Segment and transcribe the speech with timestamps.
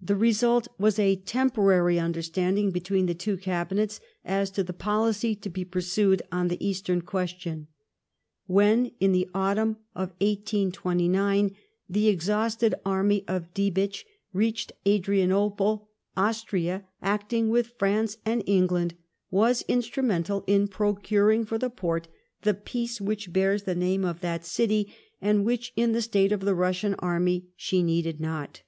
[0.00, 5.50] The residt was a temporary understanding between the two cabinets as to the policy to
[5.50, 7.66] be pursued on the Eastern question.
[8.46, 11.56] When, in the autumn of 1829,
[11.88, 18.94] the exhausted army of Diebitch reached Adrianople, Austria, acting with France and England,
[19.32, 22.06] was instrumental in procuring for the Porte
[22.42, 26.42] the peace which bears the name of that city, and which, in the state of
[26.42, 28.62] the Russian army, she needed not.